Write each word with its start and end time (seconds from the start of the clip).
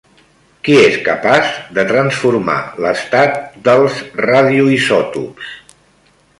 Qui 0.67 0.77
és 0.83 0.95
capaç 1.07 1.51
de 1.77 1.83
transformar 1.91 2.57
l'estat 2.85 3.37
dels 3.69 4.03
radioisòtops? 4.29 5.55